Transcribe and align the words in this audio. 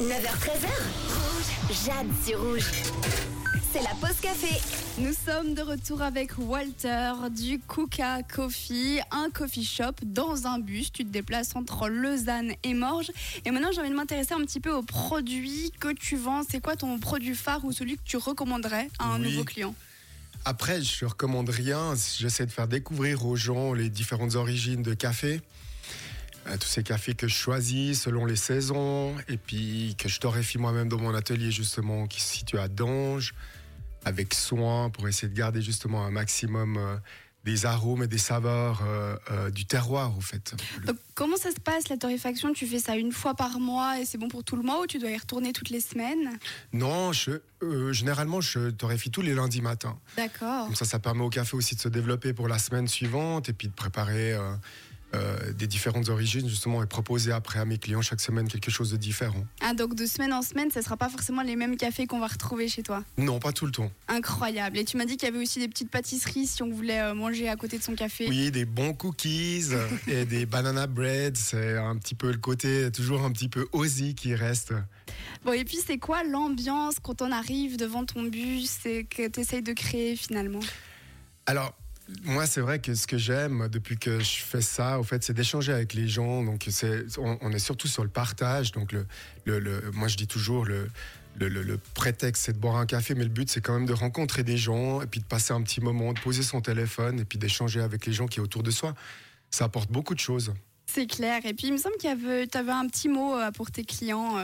9h13h. 0.00 0.68
Rouge. 1.08 1.84
Jade 1.86 2.06
sur 2.26 2.40
Rouge. 2.42 2.64
C'est 3.72 3.82
la 3.82 3.90
pause 4.00 4.16
café. 4.20 4.60
Nous 4.98 5.12
sommes 5.12 5.54
de 5.54 5.62
retour 5.62 6.02
avec 6.02 6.32
Walter 6.38 7.12
du 7.30 7.58
Kuka 7.60 8.22
Coffee, 8.22 9.00
un 9.10 9.30
coffee 9.30 9.64
shop 9.64 9.92
dans 10.04 10.46
un 10.46 10.58
bus. 10.58 10.92
Tu 10.92 11.04
te 11.04 11.10
déplaces 11.10 11.54
entre 11.56 11.88
Lausanne 11.88 12.52
et 12.62 12.74
Morges. 12.74 13.10
Et 13.44 13.50
maintenant, 13.50 13.70
j'ai 13.72 13.80
envie 13.80 13.90
de 13.90 13.94
m'intéresser 13.94 14.34
un 14.34 14.40
petit 14.40 14.60
peu 14.60 14.72
aux 14.72 14.82
produits 14.82 15.72
que 15.80 15.92
tu 15.92 16.16
vends. 16.16 16.42
C'est 16.48 16.60
quoi 16.60 16.76
ton 16.76 16.98
produit 16.98 17.34
phare 17.34 17.64
ou 17.64 17.72
celui 17.72 17.96
que 17.96 18.02
tu 18.04 18.16
recommanderais 18.16 18.88
à 18.98 19.06
un 19.06 19.20
Oui. 19.22 19.30
nouveau 19.30 19.44
client? 19.44 19.74
Après, 20.44 20.82
je 20.82 21.04
ne 21.04 21.10
recommande 21.10 21.48
rien. 21.48 21.94
J'essaie 22.18 22.46
de 22.46 22.50
faire 22.52 22.66
découvrir 22.68 23.24
aux 23.24 23.36
gens 23.36 23.72
les 23.72 23.88
différentes 23.88 24.34
origines 24.34 24.82
de 24.82 24.94
café. 24.94 25.40
Euh, 26.48 26.56
tous 26.58 26.66
ces 26.66 26.82
cafés 26.82 27.14
que 27.14 27.28
je 27.28 27.34
choisis 27.34 28.02
selon 28.02 28.24
les 28.24 28.34
saisons 28.36 29.14
et 29.28 29.36
puis 29.36 29.94
que 29.96 30.08
je 30.08 30.18
torréfie 30.18 30.58
moi-même 30.58 30.88
dans 30.88 30.98
mon 30.98 31.14
atelier 31.14 31.52
justement 31.52 32.06
qui 32.08 32.20
se 32.20 32.32
situe 32.34 32.58
à 32.58 32.66
Dange 32.66 33.32
avec 34.04 34.34
soin 34.34 34.90
pour 34.90 35.06
essayer 35.06 35.28
de 35.28 35.36
garder 35.36 35.62
justement 35.62 36.04
un 36.04 36.10
maximum 36.10 36.76
euh, 36.78 36.96
des 37.44 37.64
arômes 37.64 38.02
et 38.02 38.06
des 38.08 38.18
saveurs 38.18 38.82
euh, 38.84 39.16
euh, 39.30 39.50
du 39.50 39.66
terroir 39.66 40.16
au 40.18 40.20
fait. 40.20 40.54
Le- 40.80 40.86
Donc, 40.88 40.96
comment 41.14 41.36
ça 41.36 41.50
se 41.52 41.60
passe 41.60 41.88
la 41.88 41.96
torréfaction? 41.96 42.52
Tu 42.52 42.66
fais 42.66 42.80
ça 42.80 42.96
une 42.96 43.12
fois 43.12 43.34
par 43.34 43.60
mois 43.60 44.00
et 44.00 44.04
c'est 44.04 44.18
bon 44.18 44.26
pour 44.28 44.42
tout 44.42 44.56
le 44.56 44.62
mois 44.62 44.80
ou 44.82 44.86
tu 44.88 44.98
dois 44.98 45.10
y 45.10 45.16
retourner 45.16 45.52
toutes 45.52 45.70
les 45.70 45.80
semaines? 45.80 46.38
Non, 46.72 47.12
je, 47.12 47.30
euh, 47.62 47.92
généralement 47.92 48.40
je 48.40 48.70
torréfie 48.70 49.12
tous 49.12 49.22
les 49.22 49.34
lundis 49.34 49.60
matins. 49.62 49.96
D'accord. 50.16 50.66
Comme 50.66 50.74
ça, 50.74 50.84
ça 50.86 50.98
permet 50.98 51.22
au 51.22 51.30
café 51.30 51.56
aussi 51.56 51.76
de 51.76 51.80
se 51.80 51.88
développer 51.88 52.32
pour 52.32 52.48
la 52.48 52.58
semaine 52.58 52.88
suivante 52.88 53.48
et 53.48 53.52
puis 53.52 53.68
de 53.68 53.74
préparer 53.74 54.36
euh, 55.14 55.22
euh, 55.22 55.52
des 55.52 55.66
différentes 55.66 56.08
origines 56.08 56.48
justement 56.48 56.82
et 56.82 56.86
proposer 56.86 57.32
après 57.32 57.58
à 57.58 57.64
mes 57.64 57.78
clients 57.78 58.02
chaque 58.02 58.20
semaine 58.20 58.48
quelque 58.48 58.70
chose 58.70 58.90
de 58.90 58.96
différent. 58.96 59.44
Ah, 59.60 59.74
donc 59.74 59.94
de 59.94 60.06
semaine 60.06 60.32
en 60.32 60.42
semaine, 60.42 60.70
ce 60.70 60.78
ne 60.78 60.84
sera 60.84 60.96
pas 60.96 61.08
forcément 61.08 61.42
les 61.42 61.56
mêmes 61.56 61.76
cafés 61.76 62.06
qu'on 62.06 62.18
va 62.18 62.26
retrouver 62.26 62.68
chez 62.68 62.82
toi? 62.82 63.04
Non, 63.18 63.38
pas 63.38 63.52
tout 63.52 63.66
le 63.66 63.72
temps. 63.72 63.90
Incroyable. 64.08 64.78
Et 64.78 64.84
tu 64.84 64.96
m'as 64.96 65.04
dit 65.04 65.16
qu'il 65.16 65.28
y 65.28 65.32
avait 65.32 65.42
aussi 65.42 65.58
des 65.58 65.68
petites 65.68 65.90
pâtisseries 65.90 66.46
si 66.46 66.62
on 66.62 66.70
voulait 66.70 67.00
euh, 67.00 67.14
manger 67.14 67.48
à 67.48 67.56
côté 67.56 67.78
de 67.78 67.82
son 67.82 67.94
café. 67.94 68.26
Oui, 68.28 68.50
des 68.50 68.64
bons 68.64 68.94
cookies 68.94 69.68
et 70.06 70.24
des 70.24 70.46
banana 70.46 70.86
bread, 70.86 71.36
c'est 71.36 71.76
un 71.76 71.96
petit 71.96 72.14
peu 72.14 72.30
le 72.30 72.38
côté 72.38 72.90
toujours 72.90 73.22
un 73.22 73.32
petit 73.32 73.48
peu 73.48 73.68
osy 73.72 74.14
qui 74.14 74.34
reste. 74.34 74.72
Bon, 75.44 75.52
et 75.52 75.64
puis 75.64 75.78
c'est 75.84 75.98
quoi 75.98 76.24
l'ambiance 76.24 76.96
quand 77.02 77.22
on 77.22 77.32
arrive 77.32 77.76
devant 77.76 78.04
ton 78.04 78.24
bus 78.24 78.84
et 78.86 79.04
que 79.04 79.28
tu 79.28 79.40
essayes 79.40 79.62
de 79.62 79.72
créer 79.72 80.16
finalement? 80.16 80.60
Alors, 81.46 81.74
moi, 82.24 82.46
c'est 82.46 82.60
vrai 82.60 82.78
que 82.78 82.94
ce 82.94 83.06
que 83.06 83.18
j'aime 83.18 83.68
depuis 83.68 83.96
que 83.96 84.20
je 84.20 84.42
fais 84.42 84.60
ça, 84.60 84.98
au 84.98 85.02
fait, 85.02 85.22
c'est 85.22 85.34
d'échanger 85.34 85.72
avec 85.72 85.94
les 85.94 86.08
gens. 86.08 86.42
Donc, 86.42 86.66
c'est, 86.70 87.04
on, 87.18 87.50
est 87.50 87.58
surtout 87.58 87.88
sur 87.88 88.02
le 88.02 88.10
partage. 88.10 88.72
Donc, 88.72 88.92
le, 88.92 89.06
le, 89.46 89.90
moi, 89.92 90.08
je 90.08 90.16
dis 90.16 90.26
toujours 90.26 90.64
le, 90.64 90.88
le, 91.38 91.48
le- 91.48 91.78
prétexte, 91.94 92.44
c'est 92.44 92.52
de 92.52 92.58
boire 92.58 92.76
un 92.76 92.86
café, 92.86 93.14
mais 93.14 93.24
le 93.24 93.30
but, 93.30 93.50
c'est 93.50 93.60
quand 93.60 93.74
même 93.74 93.86
de 93.86 93.92
rencontrer 93.92 94.42
des 94.42 94.56
gens 94.56 95.02
et 95.02 95.06
puis 95.06 95.20
de 95.20 95.26
passer 95.26 95.52
un 95.52 95.62
petit 95.62 95.80
moment, 95.80 96.12
de 96.12 96.20
poser 96.20 96.42
son 96.42 96.60
téléphone 96.60 97.20
et 97.20 97.24
puis 97.24 97.38
d'échanger 97.38 97.80
avec 97.80 98.06
les 98.06 98.12
gens 98.12 98.26
qui 98.26 98.38
est 98.38 98.42
autour 98.42 98.62
de 98.62 98.70
soi. 98.70 98.94
Ça 99.50 99.64
apporte 99.64 99.90
beaucoup 99.90 100.14
de 100.14 100.20
choses. 100.20 100.52
C'est 100.86 101.06
clair. 101.06 101.40
Et 101.46 101.54
puis 101.54 101.68
il 101.68 101.72
me 101.72 101.78
semble 101.78 101.94
avait, 102.06 102.46
tu 102.46 102.58
avais 102.58 102.72
un 102.72 102.86
petit 102.86 103.08
mot 103.08 103.34
euh, 103.34 103.50
pour 103.50 103.70
tes 103.70 103.84
clients. 103.84 104.36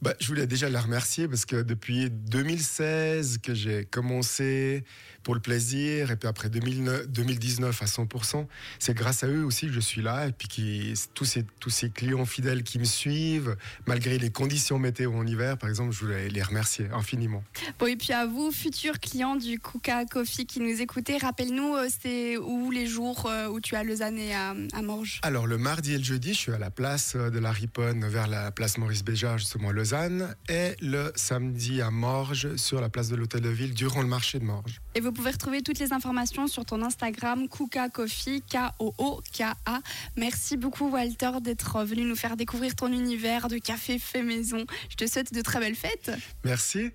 Euh. 0.00 0.10
Bah, 0.10 0.14
je 0.20 0.26
voulais 0.26 0.46
déjà 0.46 0.68
la 0.68 0.80
remercier 0.80 1.28
parce 1.28 1.44
que 1.44 1.62
depuis 1.62 2.10
2016 2.10 3.38
que 3.38 3.54
j'ai 3.54 3.84
commencé 3.84 4.84
pour 5.22 5.34
le 5.34 5.40
plaisir 5.40 6.10
et 6.10 6.16
puis 6.16 6.28
après 6.28 6.48
2009 6.48 7.08
2019 7.08 7.82
à 7.82 7.84
100%, 7.84 8.46
c'est 8.78 8.94
grâce 8.94 9.22
à 9.22 9.28
eux 9.28 9.44
aussi 9.44 9.66
que 9.66 9.72
je 9.72 9.80
suis 9.80 10.02
là 10.02 10.26
et 10.26 10.32
puis 10.32 10.48
qui, 10.48 10.94
tous, 11.14 11.24
ces, 11.24 11.44
tous 11.60 11.70
ces 11.70 11.90
clients 11.90 12.24
fidèles 12.24 12.62
qui 12.62 12.78
me 12.78 12.84
suivent, 12.84 13.56
malgré 13.86 14.18
les 14.18 14.30
conditions 14.30 14.78
météo 14.78 15.12
en 15.14 15.26
hiver, 15.26 15.58
par 15.58 15.68
exemple, 15.68 15.92
je 15.92 16.00
voulais 16.00 16.28
les 16.28 16.42
remercier 16.42 16.86
infiniment. 16.92 17.42
Bon, 17.78 17.86
et 17.86 17.96
puis 17.96 18.12
à 18.12 18.26
vous, 18.26 18.50
futurs 18.50 18.98
clients 18.98 19.36
du 19.36 19.58
Kuka 19.58 20.06
Coffee 20.06 20.46
qui 20.46 20.60
nous 20.60 20.80
écoutez, 20.80 21.18
rappelle-nous, 21.18 21.76
euh, 21.76 21.88
c'est 22.02 22.36
où 22.38 22.70
les 22.70 22.86
jours 22.86 23.26
euh, 23.26 23.48
où 23.48 23.60
tu 23.60 23.76
as 23.76 23.84
Lausanne 23.84 24.18
et 24.18 24.34
à, 24.34 24.54
à 24.72 24.82
Morges? 24.82 25.20
Alors 25.22 25.46
le 25.46 25.58
mardi 25.58 25.92
et 25.94 25.98
le 25.98 26.04
jeudi, 26.04 26.32
je 26.32 26.38
suis 26.38 26.52
à 26.52 26.58
la 26.58 26.70
place 26.70 27.16
de 27.16 27.38
la 27.38 27.52
Riponne 27.52 28.06
vers 28.06 28.26
la 28.26 28.50
place 28.50 28.78
Maurice 28.78 29.04
Béjart, 29.04 29.38
justement 29.38 29.68
à 29.68 29.72
Lausanne, 29.90 30.36
et 30.48 30.76
le 30.80 31.10
samedi 31.16 31.82
à 31.82 31.90
Morges 31.90 32.54
sur 32.54 32.80
la 32.80 32.88
place 32.88 33.08
de 33.08 33.16
l'Hôtel 33.16 33.40
de 33.40 33.48
Ville 33.48 33.74
durant 33.74 34.02
le 34.02 34.06
marché 34.06 34.38
de 34.38 34.44
Morges. 34.44 34.80
Et 34.94 35.00
vous 35.00 35.10
pouvez 35.10 35.32
retrouver 35.32 35.62
toutes 35.62 35.80
les 35.80 35.92
informations 35.92 36.46
sur 36.46 36.64
ton 36.64 36.82
Instagram, 36.82 37.48
Kuka 37.48 37.88
Coffee, 37.88 38.42
K-O-O-K-A. 38.42 39.80
Merci 40.16 40.56
beaucoup, 40.56 40.90
Walter, 40.90 41.32
d'être 41.40 41.82
venu 41.84 42.04
nous 42.04 42.14
faire 42.14 42.36
découvrir 42.36 42.76
ton 42.76 42.92
univers 42.92 43.48
de 43.48 43.58
café 43.58 43.98
fait 43.98 44.22
maison. 44.22 44.64
Je 44.90 44.96
te 44.96 45.06
souhaite 45.08 45.34
de 45.34 45.40
très 45.40 45.58
belles 45.58 45.74
fêtes. 45.74 46.12
Merci. 46.44 46.92